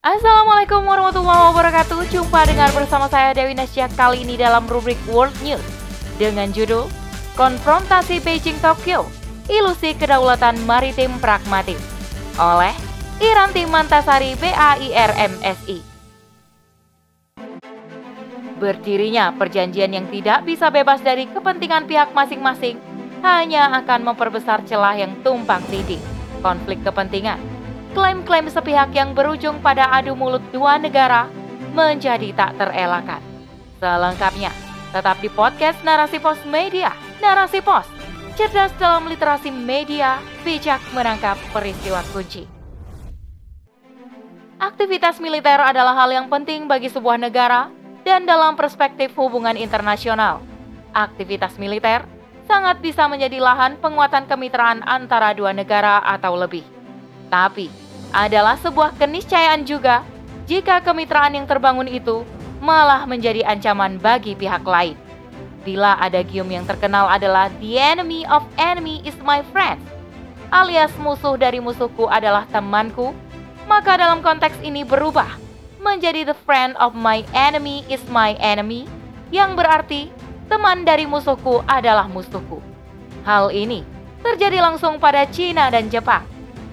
Assalamualaikum 0.00 0.88
warahmatullahi 0.88 1.52
wabarakatuh. 1.52 2.08
Jumpa 2.08 2.48
dengan 2.48 2.72
bersama 2.72 3.04
saya 3.12 3.36
Dewi 3.36 3.52
Nasya 3.52 3.84
kali 4.00 4.24
ini 4.24 4.40
dalam 4.40 4.64
rubrik 4.64 4.96
World 5.04 5.36
News. 5.44 5.60
Dengan 6.16 6.48
judul 6.56 6.88
Konfrontasi 7.36 8.24
Beijing-Tokyo 8.24 9.04
Ilusi 9.52 9.92
Kedaulatan 9.92 10.56
Maritim 10.64 11.20
Pragmatis 11.20 11.76
Oleh 12.40 12.72
Iranti 13.20 13.68
Mantasari 13.68 14.40
BAIRMSI 14.40 15.84
Berdirinya 18.56 19.36
perjanjian 19.36 19.92
yang 19.92 20.08
tidak 20.08 20.48
bisa 20.48 20.72
bebas 20.72 21.04
dari 21.04 21.28
kepentingan 21.28 21.84
pihak 21.84 22.16
masing-masing 22.16 22.80
hanya 23.20 23.68
akan 23.84 24.08
memperbesar 24.08 24.64
celah 24.64 24.96
yang 24.96 25.12
tumpang 25.20 25.60
tindih, 25.68 26.00
konflik 26.40 26.80
kepentingan, 26.80 27.36
klaim-klaim 27.92 28.46
sepihak 28.46 28.94
yang 28.94 29.12
berujung 29.14 29.58
pada 29.58 29.90
adu 29.90 30.14
mulut 30.14 30.42
dua 30.54 30.78
negara 30.78 31.26
menjadi 31.74 32.34
tak 32.34 32.58
terelakkan. 32.58 33.22
Selengkapnya, 33.78 34.52
tetap 34.90 35.16
di 35.22 35.30
podcast 35.30 35.78
Narasi 35.82 36.18
Pos 36.18 36.38
Media. 36.46 36.92
Narasi 37.22 37.62
Pos, 37.62 37.86
cerdas 38.34 38.72
dalam 38.80 39.06
literasi 39.06 39.52
media, 39.52 40.18
bijak 40.42 40.80
menangkap 40.96 41.36
peristiwa 41.52 42.00
kunci. 42.12 42.48
Aktivitas 44.60 45.16
militer 45.20 45.56
adalah 45.56 45.96
hal 45.96 46.12
yang 46.12 46.28
penting 46.28 46.68
bagi 46.68 46.92
sebuah 46.92 47.16
negara 47.16 47.72
dan 48.04 48.28
dalam 48.28 48.56
perspektif 48.60 49.16
hubungan 49.16 49.56
internasional. 49.56 50.44
Aktivitas 50.92 51.56
militer 51.56 52.04
sangat 52.44 52.82
bisa 52.84 53.08
menjadi 53.08 53.40
lahan 53.40 53.80
penguatan 53.80 54.28
kemitraan 54.28 54.84
antara 54.84 55.32
dua 55.32 55.56
negara 55.56 56.04
atau 56.04 56.36
lebih. 56.36 56.66
Tapi, 57.30 57.79
adalah 58.10 58.58
sebuah 58.58 58.96
keniscayaan 58.98 59.62
juga 59.66 60.02
jika 60.50 60.82
kemitraan 60.82 61.38
yang 61.38 61.46
terbangun 61.46 61.86
itu 61.86 62.26
malah 62.58 63.06
menjadi 63.06 63.46
ancaman 63.46 63.96
bagi 64.02 64.34
pihak 64.34 64.66
lain. 64.66 64.98
Bila 65.62 65.96
ada 66.00 66.24
gium 66.24 66.48
yang 66.48 66.64
terkenal 66.64 67.06
adalah 67.06 67.52
the 67.60 67.76
enemy 67.76 68.24
of 68.26 68.42
enemy 68.56 69.04
is 69.04 69.14
my 69.22 69.44
friend, 69.52 69.78
alias 70.50 70.90
musuh 70.98 71.36
dari 71.36 71.60
musuhku 71.60 72.08
adalah 72.08 72.48
temanku, 72.48 73.12
maka 73.68 74.00
dalam 74.00 74.24
konteks 74.24 74.56
ini 74.64 74.82
berubah 74.82 75.28
menjadi 75.80 76.28
the 76.28 76.36
friend 76.44 76.76
of 76.80 76.96
my 76.96 77.24
enemy 77.36 77.84
is 77.92 78.00
my 78.08 78.36
enemy, 78.40 78.88
yang 79.32 79.54
berarti 79.54 80.08
teman 80.48 80.82
dari 80.82 81.04
musuhku 81.06 81.62
adalah 81.68 82.08
musuhku. 82.08 82.58
Hal 83.22 83.52
ini 83.52 83.84
terjadi 84.24 84.64
langsung 84.64 84.96
pada 84.96 85.28
Cina 85.28 85.68
dan 85.68 85.92
Jepang 85.92 86.24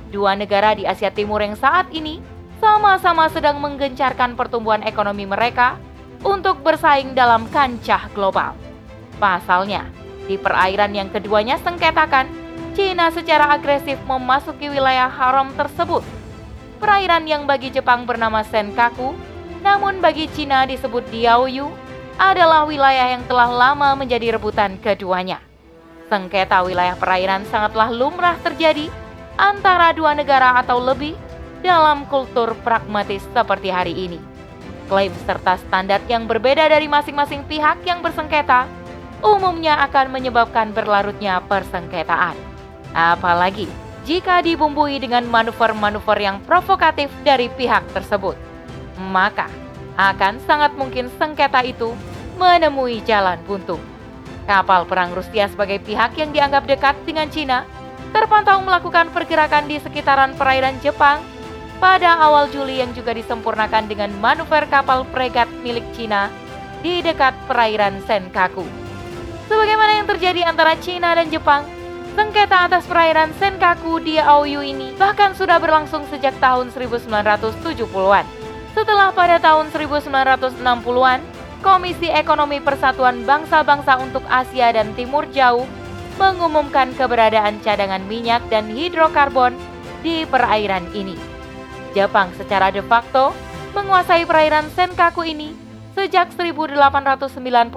Dua 0.08 0.40
negara 0.40 0.72
di 0.72 0.88
Asia 0.88 1.12
Timur 1.12 1.44
yang 1.44 1.60
saat 1.60 1.92
ini 1.92 2.24
sama-sama 2.64 3.28
sedang 3.28 3.60
menggencarkan 3.60 4.40
pertumbuhan 4.40 4.82
ekonomi 4.88 5.28
mereka 5.28 5.76
untuk 6.24 6.64
bersaing 6.64 7.12
dalam 7.12 7.46
kancah 7.52 8.10
global. 8.16 8.56
Pasalnya, 9.20 9.86
di 10.26 10.40
perairan 10.40 10.96
yang 10.96 11.12
keduanya 11.12 11.60
sengketakan, 11.60 12.30
Cina 12.74 13.10
secara 13.10 13.52
agresif 13.58 13.98
memasuki 14.06 14.70
wilayah 14.70 15.10
haram 15.10 15.50
tersebut. 15.58 16.06
Perairan 16.78 17.26
yang 17.26 17.50
bagi 17.50 17.74
Jepang 17.74 18.06
bernama 18.06 18.46
Senkaku, 18.46 19.18
namun 19.66 19.98
bagi 19.98 20.30
Cina 20.30 20.70
disebut 20.70 21.10
Diaoyu, 21.10 21.74
adalah 22.22 22.70
wilayah 22.70 23.18
yang 23.18 23.26
telah 23.26 23.50
lama 23.50 23.98
menjadi 23.98 24.38
rebutan 24.38 24.78
keduanya. 24.78 25.42
Sengketa 26.08 26.62
wilayah 26.62 26.94
perairan 26.96 27.44
sangatlah 27.50 27.90
lumrah 27.90 28.38
terjadi 28.46 28.94
antara 29.38 29.94
dua 29.94 30.18
negara 30.18 30.58
atau 30.58 30.82
lebih 30.82 31.14
dalam 31.62 32.06
kultur 32.10 32.58
pragmatis 32.66 33.24
seperti 33.32 33.70
hari 33.70 33.94
ini. 33.94 34.20
Klaim 34.90 35.14
serta 35.24 35.62
standar 35.62 36.02
yang 36.10 36.26
berbeda 36.26 36.66
dari 36.68 36.90
masing-masing 36.90 37.46
pihak 37.46 37.82
yang 37.86 38.02
bersengketa 38.02 38.66
umumnya 39.22 39.78
akan 39.86 40.14
menyebabkan 40.14 40.74
berlarutnya 40.74 41.42
persengketaan. 41.46 42.38
Apalagi 42.94 43.70
jika 44.08 44.40
dibumbui 44.40 44.98
dengan 45.04 45.28
manuver-manuver 45.28 46.18
yang 46.18 46.40
provokatif 46.48 47.12
dari 47.28 47.52
pihak 47.52 47.84
tersebut, 47.92 48.40
maka 49.12 49.52
akan 50.00 50.40
sangat 50.48 50.72
mungkin 50.80 51.12
sengketa 51.20 51.60
itu 51.66 51.92
menemui 52.40 53.04
jalan 53.04 53.36
buntu. 53.44 53.76
Kapal 54.48 54.88
perang 54.88 55.12
Rusia 55.12 55.52
sebagai 55.52 55.84
pihak 55.84 56.16
yang 56.16 56.32
dianggap 56.32 56.64
dekat 56.64 56.96
dengan 57.04 57.28
Cina 57.28 57.68
terpantau 58.18 58.58
melakukan 58.66 59.14
pergerakan 59.14 59.70
di 59.70 59.78
sekitaran 59.78 60.34
perairan 60.34 60.74
Jepang 60.82 61.22
pada 61.78 62.18
awal 62.18 62.50
Juli 62.50 62.82
yang 62.82 62.90
juga 62.98 63.14
disempurnakan 63.14 63.86
dengan 63.86 64.10
manuver 64.18 64.66
kapal 64.66 65.06
fregat 65.14 65.46
milik 65.62 65.86
Cina 65.94 66.34
di 66.82 67.06
dekat 67.06 67.38
perairan 67.46 68.02
Senkaku. 68.10 68.66
Sebagaimana 69.46 70.02
yang 70.02 70.10
terjadi 70.10 70.50
antara 70.50 70.74
Cina 70.82 71.14
dan 71.14 71.30
Jepang, 71.30 71.70
sengketa 72.18 72.66
atas 72.66 72.90
perairan 72.90 73.30
Senkaku 73.38 74.02
di 74.02 74.18
Aoyu 74.18 74.66
ini 74.66 74.98
bahkan 74.98 75.38
sudah 75.38 75.62
berlangsung 75.62 76.10
sejak 76.10 76.34
tahun 76.42 76.74
1970-an. 76.74 78.26
Setelah 78.74 79.14
pada 79.14 79.38
tahun 79.38 79.70
1960-an, 79.70 81.22
Komisi 81.62 82.10
Ekonomi 82.10 82.62
Persatuan 82.62 83.26
Bangsa-Bangsa 83.26 84.02
untuk 84.02 84.26
Asia 84.26 84.74
dan 84.74 84.94
Timur 84.98 85.30
Jauh 85.30 85.70
mengumumkan 86.18 86.92
keberadaan 86.98 87.62
cadangan 87.62 88.02
minyak 88.10 88.42
dan 88.50 88.70
hidrokarbon 88.70 89.54
di 90.02 90.26
perairan 90.26 90.86
ini. 90.94 91.18
Jepang 91.94 92.34
secara 92.38 92.70
de 92.70 92.82
facto 92.86 93.34
menguasai 93.74 94.26
perairan 94.26 94.70
Senkaku 94.74 95.26
ini 95.26 95.54
sejak 95.98 96.30
1895 96.34 97.74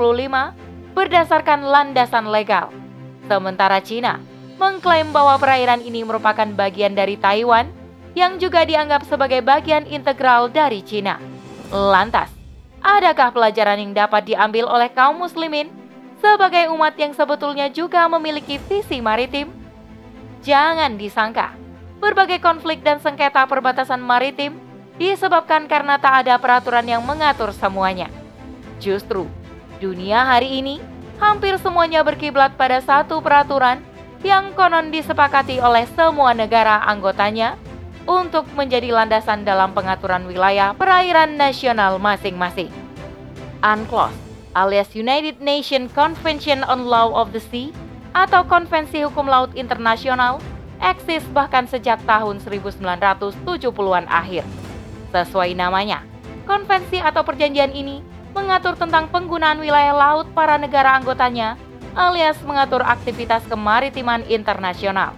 berdasarkan 0.93 1.61
landasan 1.65 2.29
legal. 2.29 2.69
Sementara 3.29 3.81
Cina 3.81 4.21
mengklaim 4.61 5.09
bahwa 5.09 5.41
perairan 5.41 5.81
ini 5.81 6.05
merupakan 6.05 6.45
bagian 6.53 6.93
dari 6.93 7.17
Taiwan 7.17 7.73
yang 8.13 8.37
juga 8.37 8.69
dianggap 8.69 9.09
sebagai 9.09 9.41
bagian 9.41 9.89
integral 9.89 10.53
dari 10.53 10.85
Cina. 10.85 11.17
Lantas, 11.73 12.29
adakah 12.85 13.33
pelajaran 13.33 13.81
yang 13.81 13.97
dapat 13.97 14.29
diambil 14.29 14.69
oleh 14.69 14.93
kaum 14.93 15.17
muslimin 15.17 15.80
sebagai 16.21 16.69
umat 16.71 16.95
yang 17.01 17.17
sebetulnya 17.17 17.73
juga 17.73 18.05
memiliki 18.07 18.61
visi 18.61 19.01
maritim? 19.01 19.49
Jangan 20.45 21.01
disangka, 21.01 21.57
berbagai 21.99 22.41
konflik 22.41 22.85
dan 22.85 23.01
sengketa 23.01 23.45
perbatasan 23.49 24.01
maritim 24.01 24.57
disebabkan 25.01 25.65
karena 25.65 25.97
tak 25.97 26.25
ada 26.25 26.37
peraturan 26.37 26.85
yang 26.85 27.01
mengatur 27.05 27.53
semuanya. 27.57 28.13
Justru, 28.81 29.29
dunia 29.81 30.25
hari 30.29 30.61
ini 30.61 30.81
hampir 31.21 31.57
semuanya 31.61 32.05
berkiblat 32.05 32.57
pada 32.57 32.81
satu 32.81 33.21
peraturan 33.21 33.81
yang 34.21 34.53
konon 34.53 34.93
disepakati 34.93 35.61
oleh 35.61 35.89
semua 35.97 36.37
negara 36.37 36.85
anggotanya 36.85 37.57
untuk 38.05 38.49
menjadi 38.57 38.93
landasan 38.93 39.45
dalam 39.45 39.73
pengaturan 39.73 40.25
wilayah 40.29 40.77
perairan 40.77 41.37
nasional 41.37 42.01
masing-masing. 42.01 42.73
UNCLOS 43.61 44.30
alias 44.59 44.91
United 44.97 45.39
Nations 45.39 45.91
Convention 45.95 46.67
on 46.67 46.91
Law 46.91 47.15
of 47.15 47.31
the 47.31 47.43
Sea 47.43 47.71
atau 48.17 48.43
Konvensi 48.43 49.07
Hukum 49.07 49.31
Laut 49.31 49.55
Internasional 49.55 50.43
eksis 50.81 51.23
bahkan 51.31 51.69
sejak 51.69 52.01
tahun 52.09 52.41
1970-an 52.43 54.07
akhir. 54.09 54.43
Sesuai 55.13 55.53
namanya, 55.55 56.03
konvensi 56.49 56.99
atau 56.99 57.23
perjanjian 57.23 57.71
ini 57.77 58.01
mengatur 58.33 58.79
tentang 58.79 59.11
penggunaan 59.11 59.61
wilayah 59.61 59.93
laut 59.95 60.27
para 60.33 60.57
negara 60.57 60.97
anggotanya 60.97 61.59
alias 61.99 62.39
mengatur 62.47 62.81
aktivitas 62.81 63.43
kemaritiman 63.51 64.23
internasional. 64.31 65.15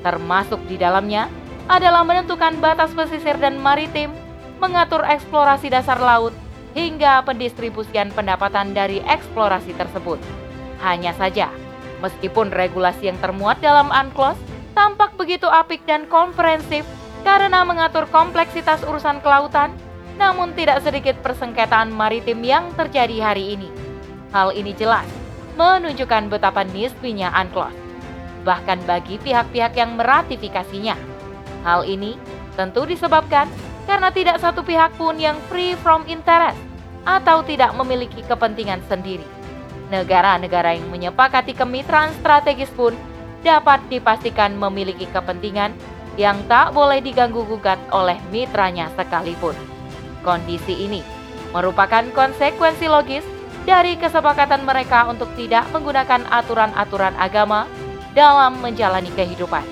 Termasuk 0.00 0.60
di 0.68 0.76
dalamnya 0.80 1.28
adalah 1.68 2.04
menentukan 2.04 2.60
batas 2.60 2.92
pesisir 2.92 3.36
dan 3.40 3.56
maritim, 3.60 4.12
mengatur 4.60 5.04
eksplorasi 5.04 5.72
dasar 5.72 5.96
laut, 5.96 6.32
hingga 6.74 7.22
pendistribusian 7.22 8.10
pendapatan 8.12 8.74
dari 8.74 9.00
eksplorasi 9.06 9.72
tersebut. 9.78 10.18
Hanya 10.82 11.14
saja, 11.14 11.48
meskipun 12.02 12.50
regulasi 12.50 13.08
yang 13.08 13.18
termuat 13.22 13.62
dalam 13.62 13.88
UNCLOS 13.88 14.36
tampak 14.74 15.14
begitu 15.14 15.46
apik 15.46 15.86
dan 15.86 16.04
komprehensif 16.10 16.82
karena 17.22 17.64
mengatur 17.64 18.04
kompleksitas 18.10 18.84
urusan 18.84 19.22
kelautan, 19.24 19.72
namun 20.20 20.52
tidak 20.52 20.84
sedikit 20.84 21.16
persengketaan 21.24 21.88
maritim 21.88 22.44
yang 22.44 22.68
terjadi 22.76 23.32
hari 23.32 23.56
ini. 23.56 23.70
Hal 24.34 24.52
ini 24.52 24.74
jelas 24.74 25.06
menunjukkan 25.54 26.26
betapa 26.28 26.66
nisbinya 26.66 27.30
UNCLOS, 27.32 27.74
bahkan 28.42 28.82
bagi 28.82 29.16
pihak-pihak 29.22 29.78
yang 29.78 29.94
meratifikasinya. 29.94 30.98
Hal 31.62 31.86
ini 31.86 32.18
tentu 32.58 32.84
disebabkan 32.84 33.46
karena 33.84 34.08
tidak 34.12 34.40
satu 34.40 34.64
pihak 34.64 34.96
pun 34.96 35.16
yang 35.20 35.36
free 35.48 35.76
from 35.80 36.04
interest 36.08 36.56
atau 37.04 37.44
tidak 37.44 37.72
memiliki 37.76 38.24
kepentingan 38.24 38.80
sendiri. 38.88 39.24
Negara-negara 39.92 40.74
yang 40.74 40.88
menyepakati 40.88 41.52
kemitraan 41.52 42.10
strategis 42.18 42.72
pun 42.72 42.96
dapat 43.44 43.84
dipastikan 43.92 44.56
memiliki 44.56 45.04
kepentingan 45.12 45.76
yang 46.16 46.40
tak 46.48 46.72
boleh 46.72 47.04
diganggu-gugat 47.04 47.76
oleh 47.92 48.16
mitranya 48.32 48.88
sekalipun. 48.96 49.52
Kondisi 50.24 50.88
ini 50.88 51.04
merupakan 51.52 52.02
konsekuensi 52.16 52.88
logis 52.88 53.22
dari 53.68 53.96
kesepakatan 54.00 54.64
mereka 54.64 55.04
untuk 55.08 55.28
tidak 55.36 55.68
menggunakan 55.72 56.24
aturan-aturan 56.32 57.12
agama 57.20 57.68
dalam 58.16 58.56
menjalani 58.64 59.12
kehidupan. 59.12 59.64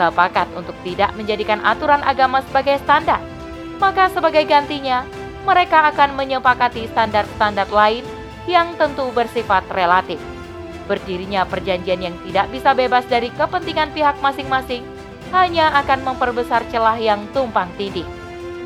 Sepakat 0.00 0.48
untuk 0.56 0.74
tidak 0.80 1.12
menjadikan 1.14 1.60
aturan 1.60 2.00
agama 2.00 2.40
sebagai 2.48 2.80
standar, 2.80 3.20
maka 3.82 4.06
sebagai 4.14 4.46
gantinya 4.46 5.02
mereka 5.42 5.90
akan 5.90 6.14
menyepakati 6.14 6.86
standar-standar 6.94 7.66
lain 7.66 8.06
yang 8.46 8.78
tentu 8.78 9.10
bersifat 9.10 9.66
relatif. 9.74 10.22
Berdirinya 10.86 11.42
perjanjian 11.42 11.98
yang 11.98 12.14
tidak 12.22 12.46
bisa 12.54 12.70
bebas 12.78 13.02
dari 13.10 13.34
kepentingan 13.34 13.90
pihak 13.90 14.22
masing-masing 14.22 14.86
hanya 15.34 15.74
akan 15.82 16.06
memperbesar 16.06 16.62
celah 16.70 16.94
yang 16.94 17.26
tumpang 17.34 17.66
tindih. 17.74 18.06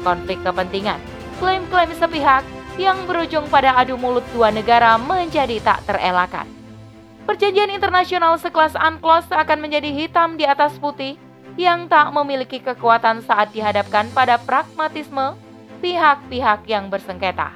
Konflik 0.04 0.36
kepentingan, 0.44 1.00
klaim-klaim 1.40 1.96
sepihak, 1.96 2.44
yang 2.76 3.08
berujung 3.08 3.48
pada 3.48 3.72
adu 3.72 3.96
mulut 3.96 4.24
dua 4.36 4.52
negara 4.52 5.00
menjadi 5.00 5.56
tak 5.64 5.80
terelakkan. 5.88 6.44
Perjanjian 7.24 7.72
internasional 7.72 8.36
sekelas 8.36 8.76
UNCLOS 8.76 9.32
akan 9.32 9.58
menjadi 9.64 9.90
hitam 9.90 10.36
di 10.36 10.44
atas 10.44 10.76
putih 10.76 11.16
yang 11.56 11.88
tak 11.88 12.12
memiliki 12.12 12.60
kekuatan 12.60 13.24
saat 13.24 13.52
dihadapkan 13.52 14.08
pada 14.12 14.36
pragmatisme 14.36 15.36
pihak-pihak 15.80 16.68
yang 16.68 16.92
bersengketa. 16.92 17.52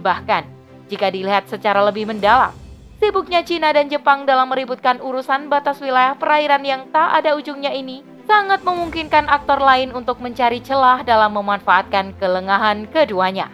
Bahkan, 0.00 0.44
jika 0.88 1.08
dilihat 1.12 1.48
secara 1.48 1.84
lebih 1.84 2.08
mendalam, 2.08 2.52
sibuknya 3.00 3.44
Cina 3.44 3.72
dan 3.76 3.92
Jepang 3.92 4.24
dalam 4.24 4.48
meributkan 4.48 5.00
urusan 5.00 5.52
batas 5.52 5.80
wilayah 5.80 6.16
perairan 6.16 6.64
yang 6.64 6.88
tak 6.92 7.22
ada 7.22 7.36
ujungnya 7.36 7.72
ini 7.72 8.04
sangat 8.26 8.66
memungkinkan 8.66 9.30
aktor 9.30 9.62
lain 9.62 9.94
untuk 9.94 10.18
mencari 10.18 10.58
celah 10.58 11.06
dalam 11.06 11.30
memanfaatkan 11.36 12.16
kelengahan 12.18 12.88
keduanya. 12.90 13.52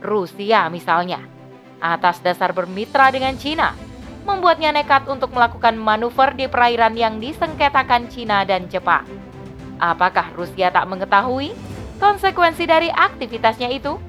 Rusia 0.00 0.70
misalnya, 0.72 1.20
atas 1.82 2.24
dasar 2.24 2.52
bermitra 2.56 3.12
dengan 3.12 3.36
Cina, 3.36 3.76
membuatnya 4.26 4.74
nekat 4.74 5.06
untuk 5.06 5.30
melakukan 5.32 5.78
manuver 5.78 6.34
di 6.34 6.50
perairan 6.50 6.98
yang 6.98 7.22
disengketakan 7.22 8.10
Cina 8.10 8.42
dan 8.42 8.66
Jepang. 8.66 9.06
Apakah 9.76 10.32
Rusia 10.32 10.72
tak 10.72 10.88
mengetahui 10.88 11.52
konsekuensi 12.00 12.64
dari 12.64 12.88
aktivitasnya 12.88 13.68
itu? 13.72 14.00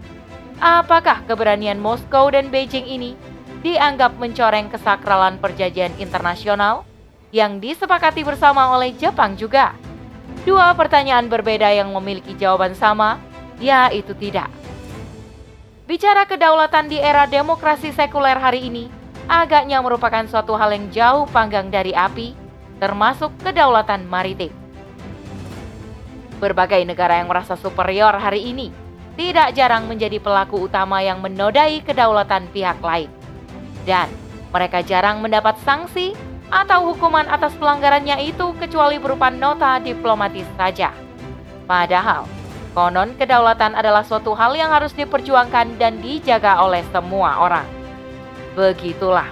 Apakah 0.57 1.27
keberanian 1.27 1.77
Moskow 1.77 2.31
dan 2.33 2.49
Beijing 2.49 2.87
ini 2.87 3.13
dianggap 3.61 4.15
mencoreng 4.17 4.71
kesakralan 4.71 5.37
perjanjian 5.37 5.93
internasional 6.01 6.87
yang 7.35 7.59
disepakati 7.59 8.23
bersama 8.23 8.73
oleh 8.73 8.95
Jepang 8.95 9.35
juga? 9.35 9.75
Dua 10.47 10.71
pertanyaan 10.73 11.27
berbeda 11.27 11.67
yang 11.75 11.91
memiliki 11.91 12.31
jawaban 12.39 12.71
sama, 12.71 13.19
yaitu 13.59 14.15
tidak. 14.15 14.47
Bicara 15.83 16.23
kedaulatan 16.23 16.87
di 16.87 16.99
era 16.99 17.27
demokrasi 17.27 17.91
sekuler 17.91 18.39
hari 18.39 18.71
ini, 18.71 18.87
agaknya 19.27 19.83
merupakan 19.83 20.23
suatu 20.27 20.55
hal 20.55 20.71
yang 20.71 20.87
jauh 20.91 21.25
panggang 21.31 21.67
dari 21.67 21.91
api, 21.91 22.31
termasuk 22.79 23.35
kedaulatan 23.43 24.07
maritim. 24.07 24.66
Berbagai 26.37 26.85
negara 26.85 27.17
yang 27.17 27.29
merasa 27.29 27.57
superior 27.57 28.13
hari 28.17 28.53
ini 28.53 28.69
tidak 29.17 29.57
jarang 29.57 29.89
menjadi 29.89 30.21
pelaku 30.21 30.69
utama 30.69 31.01
yang 31.01 31.17
menodai 31.17 31.81
kedaulatan 31.81 32.45
pihak 32.53 32.77
lain. 32.85 33.09
Dan 33.83 34.05
mereka 34.53 34.85
jarang 34.85 35.19
mendapat 35.19 35.57
sanksi 35.65 36.13
atau 36.53 36.93
hukuman 36.93 37.25
atas 37.27 37.51
pelanggarannya 37.57 38.21
itu 38.23 38.53
kecuali 38.61 39.01
berupa 39.01 39.33
nota 39.33 39.81
diplomatis 39.81 40.45
saja. 40.55 40.93
Padahal, 41.65 42.29
Konon 42.77 43.17
kedaulatan 43.17 43.73
adalah 43.73 44.05
suatu 44.05 44.37
hal 44.37 44.53
yang 44.53 44.69
harus 44.69 44.93
diperjuangkan 44.93 45.81
dan 45.81 45.97
dijaga 45.97 46.61
oleh 46.61 46.85
semua 46.93 47.41
orang. 47.41 47.65
Begitulah 48.53 49.25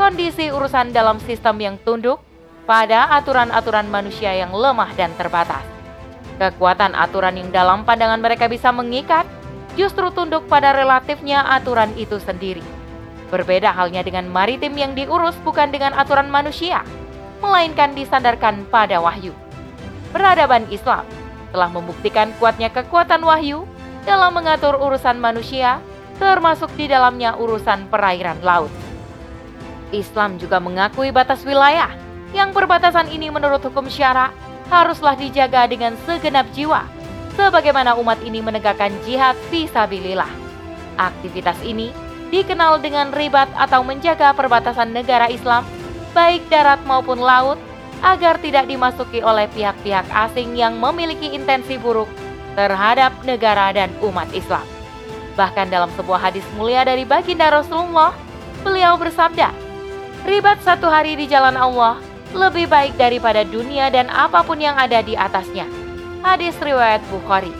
kondisi 0.00 0.48
urusan 0.48 0.96
dalam 0.96 1.20
sistem 1.20 1.60
yang 1.60 1.76
tunduk 1.84 2.24
pada 2.64 3.12
aturan-aturan 3.20 3.84
manusia 3.92 4.32
yang 4.32 4.48
lemah 4.48 4.96
dan 4.96 5.12
terbatas. 5.20 5.75
Kekuatan 6.36 6.92
aturan 6.92 7.40
yang 7.40 7.48
dalam 7.48 7.88
pandangan 7.88 8.20
mereka 8.20 8.44
bisa 8.44 8.68
mengikat 8.68 9.24
justru 9.76 10.12
tunduk 10.12 10.44
pada 10.48 10.76
relatifnya 10.76 11.40
aturan 11.48 11.92
itu 11.96 12.20
sendiri. 12.20 12.64
Berbeda 13.32 13.72
halnya 13.72 14.04
dengan 14.04 14.28
maritim 14.28 14.76
yang 14.76 14.92
diurus 14.92 15.34
bukan 15.40 15.72
dengan 15.72 15.96
aturan 15.96 16.28
manusia, 16.28 16.84
melainkan 17.40 17.96
disandarkan 17.96 18.68
pada 18.68 19.00
wahyu. 19.00 19.32
Peradaban 20.12 20.68
Islam 20.68 21.08
telah 21.50 21.72
membuktikan 21.72 22.32
kuatnya 22.36 22.68
kekuatan 22.68 23.24
wahyu 23.24 23.64
dalam 24.04 24.36
mengatur 24.36 24.76
urusan 24.76 25.16
manusia, 25.16 25.80
termasuk 26.20 26.68
di 26.76 26.88
dalamnya 26.88 27.36
urusan 27.36 27.88
perairan 27.88 28.40
laut. 28.44 28.72
Islam 29.90 30.36
juga 30.36 30.60
mengakui 30.60 31.10
batas 31.10 31.42
wilayah 31.48 31.92
yang 32.34 32.52
perbatasan 32.52 33.08
ini 33.08 33.32
menurut 33.32 33.62
hukum 33.64 33.86
syara 33.88 34.30
haruslah 34.70 35.14
dijaga 35.14 35.66
dengan 35.70 35.94
segenap 36.04 36.46
jiwa, 36.54 36.86
sebagaimana 37.38 37.94
umat 38.00 38.18
ini 38.24 38.42
menegakkan 38.42 38.90
jihad 39.06 39.38
visabilillah. 39.52 40.28
Aktivitas 40.96 41.58
ini 41.62 41.92
dikenal 42.32 42.82
dengan 42.82 43.14
ribat 43.14 43.46
atau 43.54 43.86
menjaga 43.86 44.34
perbatasan 44.34 44.90
negara 44.90 45.30
Islam, 45.30 45.62
baik 46.16 46.48
darat 46.50 46.80
maupun 46.88 47.20
laut, 47.20 47.60
agar 48.02 48.36
tidak 48.42 48.68
dimasuki 48.68 49.24
oleh 49.24 49.48
pihak-pihak 49.54 50.04
asing 50.28 50.56
yang 50.58 50.76
memiliki 50.76 51.32
intensi 51.32 51.80
buruk 51.80 52.08
terhadap 52.56 53.12
negara 53.24 53.72
dan 53.72 53.92
umat 54.00 54.28
Islam. 54.32 54.64
Bahkan 55.36 55.68
dalam 55.68 55.92
sebuah 55.94 56.32
hadis 56.32 56.44
mulia 56.56 56.80
dari 56.84 57.04
baginda 57.04 57.52
Rasulullah, 57.52 58.16
beliau 58.64 58.96
bersabda, 58.96 59.52
Ribat 60.26 60.58
satu 60.64 60.90
hari 60.90 61.14
di 61.14 61.30
jalan 61.30 61.54
Allah 61.54 62.02
lebih 62.34 62.66
baik 62.66 62.98
daripada 62.98 63.46
dunia 63.46 63.92
dan 63.92 64.10
apa 64.10 64.42
pun 64.42 64.58
yang 64.58 64.74
ada 64.74 65.04
di 65.04 65.14
atasnya. 65.14 65.68
Hadis 66.26 66.58
riwayat 66.58 67.04
Bukhari. 67.12 67.52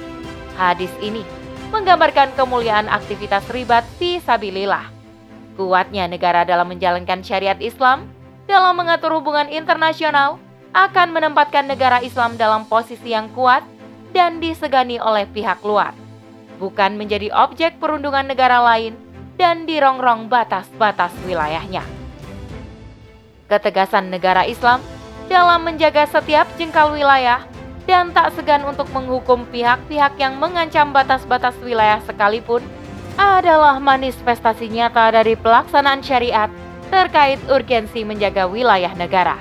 Hadis 0.58 0.90
ini 0.98 1.22
menggambarkan 1.70 2.34
kemuliaan 2.34 2.88
aktivitas 2.90 3.46
ribat 3.52 3.86
fi 4.00 4.18
sabilillah. 4.18 4.90
Kuatnya 5.54 6.10
negara 6.10 6.42
dalam 6.42 6.68
menjalankan 6.68 7.22
syariat 7.22 7.58
Islam 7.62 8.10
dalam 8.46 8.78
mengatur 8.78 9.10
hubungan 9.14 9.50
internasional 9.50 10.38
akan 10.76 11.08
menempatkan 11.16 11.64
negara 11.64 12.04
Islam 12.04 12.36
dalam 12.36 12.68
posisi 12.68 13.16
yang 13.16 13.32
kuat 13.32 13.64
dan 14.12 14.38
disegani 14.40 15.00
oleh 15.00 15.24
pihak 15.28 15.64
luar, 15.64 15.96
bukan 16.60 17.00
menjadi 17.00 17.32
objek 17.32 17.80
perundungan 17.80 18.28
negara 18.28 18.60
lain 18.60 18.92
dan 19.40 19.64
dirongrong 19.64 20.28
batas-batas 20.28 21.12
wilayahnya. 21.24 21.95
Ketegasan 23.46 24.10
negara 24.10 24.42
Islam 24.42 24.82
dalam 25.30 25.62
menjaga 25.62 26.02
setiap 26.10 26.50
jengkal 26.58 26.90
wilayah 26.90 27.46
dan 27.86 28.10
tak 28.10 28.34
segan 28.34 28.66
untuk 28.66 28.90
menghukum 28.90 29.46
pihak-pihak 29.54 30.18
yang 30.18 30.34
mengancam 30.42 30.90
batas-batas 30.90 31.54
wilayah 31.62 32.02
sekalipun 32.02 32.58
adalah 33.14 33.78
manifestasi 33.78 34.66
nyata 34.66 35.14
dari 35.14 35.38
pelaksanaan 35.38 36.02
syariat 36.02 36.50
terkait 36.90 37.38
urgensi 37.46 38.02
menjaga 38.02 38.50
wilayah 38.50 38.90
negara. 38.98 39.38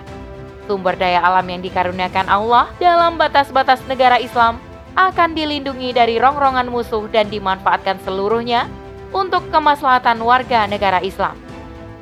Sumber 0.69 0.93
daya 0.93 1.25
alam 1.25 1.45
yang 1.49 1.65
dikaruniakan 1.65 2.29
Allah 2.29 2.69
dalam 2.77 3.17
batas-batas 3.17 3.81
negara 3.89 4.21
Islam 4.21 4.61
akan 4.93 5.33
dilindungi 5.33 5.97
dari 5.97 6.21
rongrongan 6.21 6.69
musuh 6.69 7.09
dan 7.09 7.25
dimanfaatkan 7.33 7.97
seluruhnya 8.05 8.69
untuk 9.09 9.49
kemaslahatan 9.49 10.21
warga 10.21 10.69
negara 10.69 11.01
Islam. 11.01 11.33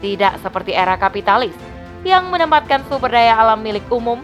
Tidak 0.03 0.43
seperti 0.43 0.75
era 0.75 0.99
kapitalis 0.99 1.72
yang 2.03 2.27
menempatkan 2.31 2.83
sumber 2.91 3.11
daya 3.11 3.39
alam 3.39 3.63
milik 3.63 3.87
umum 3.87 4.19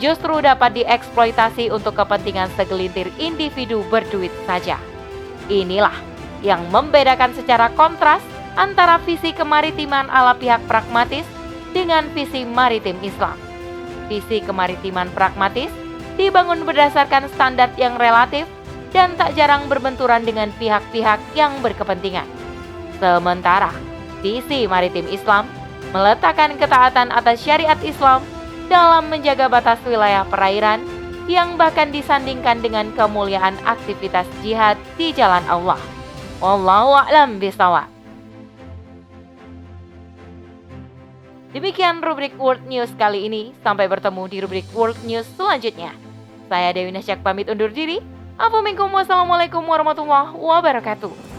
justru 0.00 0.40
dapat 0.40 0.76
dieksploitasi 0.76 1.72
untuk 1.72 1.96
kepentingan 1.96 2.52
segelintir 2.56 3.08
individu 3.16 3.84
berduit 3.88 4.32
saja. 4.44 4.76
Inilah 5.48 5.94
yang 6.44 6.60
membedakan 6.68 7.32
secara 7.32 7.72
kontras 7.72 8.20
antara 8.56 9.00
visi 9.02 9.32
kemaritiman 9.32 10.12
ala 10.12 10.36
pihak 10.36 10.60
pragmatis 10.68 11.24
dengan 11.72 12.04
visi 12.12 12.44
maritim 12.44 13.00
Islam. 13.00 13.38
Visi 14.10 14.44
kemaritiman 14.44 15.08
pragmatis 15.16 15.72
dibangun 16.20 16.68
berdasarkan 16.68 17.32
standar 17.32 17.72
yang 17.80 17.96
relatif 17.96 18.44
dan 18.92 19.16
tak 19.16 19.32
jarang 19.32 19.72
berbenturan 19.72 20.20
dengan 20.20 20.52
pihak-pihak 20.60 21.16
yang 21.32 21.56
berkepentingan. 21.64 22.28
Sementara 23.00 23.72
visi 24.20 24.68
maritim 24.68 25.08
Islam 25.08 25.48
meletakkan 25.90 26.54
ketaatan 26.54 27.10
atas 27.10 27.42
syariat 27.42 27.78
Islam 27.82 28.22
dalam 28.70 29.10
menjaga 29.10 29.50
batas 29.50 29.82
wilayah 29.82 30.22
perairan 30.30 30.80
yang 31.26 31.58
bahkan 31.58 31.90
disandingkan 31.90 32.62
dengan 32.62 32.94
kemuliaan 32.94 33.58
aktivitas 33.66 34.26
jihad 34.46 34.78
di 34.94 35.10
jalan 35.10 35.42
Allah. 35.50 35.78
Wallahu 36.38 36.98
a'lam 36.98 37.42
bishawab. 37.42 37.90
Demikian 41.52 42.00
rubrik 42.00 42.32
World 42.40 42.64
News 42.64 42.88
kali 42.96 43.28
ini. 43.28 43.52
Sampai 43.60 43.84
bertemu 43.84 44.22
di 44.24 44.36
rubrik 44.40 44.66
World 44.72 44.96
News 45.04 45.28
selanjutnya. 45.36 45.92
Saya 46.48 46.72
Dewi 46.72 46.90
Nasyak 46.90 47.20
pamit 47.20 47.52
undur 47.52 47.68
diri. 47.68 48.00
Assalamualaikum 48.40 49.60
warahmatullahi 49.62 50.32
wabarakatuh. 50.32 51.31